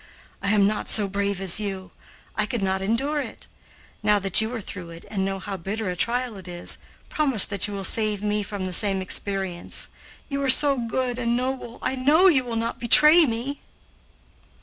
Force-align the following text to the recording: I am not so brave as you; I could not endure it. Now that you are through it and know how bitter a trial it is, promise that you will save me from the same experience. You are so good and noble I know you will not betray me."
I 0.41 0.49
am 0.49 0.65
not 0.65 0.87
so 0.87 1.07
brave 1.07 1.39
as 1.39 1.59
you; 1.59 1.91
I 2.35 2.47
could 2.47 2.63
not 2.63 2.81
endure 2.81 3.21
it. 3.21 3.45
Now 4.01 4.17
that 4.17 4.41
you 4.41 4.51
are 4.55 4.59
through 4.59 4.89
it 4.89 5.05
and 5.11 5.23
know 5.23 5.37
how 5.37 5.57
bitter 5.57 5.91
a 5.91 5.95
trial 5.95 6.37
it 6.37 6.47
is, 6.47 6.79
promise 7.07 7.45
that 7.45 7.67
you 7.67 7.75
will 7.75 7.83
save 7.83 8.23
me 8.23 8.41
from 8.41 8.65
the 8.65 8.73
same 8.73 8.99
experience. 8.99 9.89
You 10.27 10.41
are 10.41 10.49
so 10.49 10.75
good 10.75 11.19
and 11.19 11.37
noble 11.37 11.77
I 11.83 11.95
know 11.95 12.25
you 12.29 12.43
will 12.43 12.55
not 12.55 12.79
betray 12.79 13.27
me." 13.27 13.59